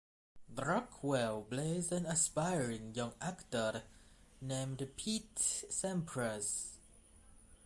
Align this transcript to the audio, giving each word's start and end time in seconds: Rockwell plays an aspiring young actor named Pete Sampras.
Rockwell 0.55 1.43
plays 1.43 1.91
an 1.91 2.07
aspiring 2.07 2.95
young 2.95 3.13
actor 3.21 3.83
named 4.41 4.89
Pete 4.97 5.35
Sampras. 5.35 6.77